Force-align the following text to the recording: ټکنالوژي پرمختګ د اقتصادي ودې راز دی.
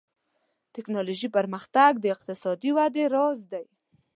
ټکنالوژي 0.75 1.29
پرمختګ 1.37 1.91
د 1.99 2.05
اقتصادي 2.15 2.69
ودې 2.77 3.03
راز 3.15 3.39
دی. 3.51 3.65